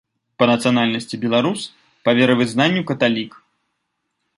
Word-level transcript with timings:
Па 0.43 0.45
нацыянальнасці 0.51 1.19
беларус, 1.25 1.61
па 2.09 2.17
веравызнанню 2.21 2.81
каталік. 2.93 3.31